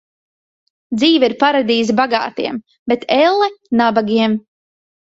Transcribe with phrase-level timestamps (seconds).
[0.95, 2.59] Dzīve ir paradīze bagātiem,
[2.95, 3.55] bet elle
[3.85, 4.43] nabagiem.